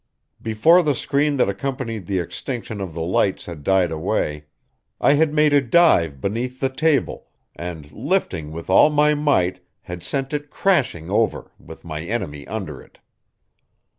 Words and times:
Before 0.41 0.81
the 0.81 0.95
scream 0.95 1.37
that 1.37 1.47
accompanied 1.47 2.07
the 2.07 2.17
extinction 2.17 2.81
of 2.81 2.95
the 2.95 3.03
lights 3.03 3.45
had 3.45 3.63
died 3.63 3.91
away, 3.91 4.45
I 4.99 5.13
had 5.13 5.31
made 5.31 5.53
a 5.53 5.61
dive 5.61 6.19
beneath 6.19 6.59
the 6.59 6.69
table, 6.69 7.27
and, 7.55 7.91
lifting 7.91 8.51
with 8.51 8.67
all 8.67 8.89
my 8.89 9.13
might, 9.13 9.63
had 9.83 10.01
sent 10.01 10.33
it 10.33 10.49
crashing 10.49 11.11
over 11.11 11.51
with 11.59 11.85
my 11.85 12.01
enemy 12.01 12.47
under 12.47 12.81
it. 12.81 12.97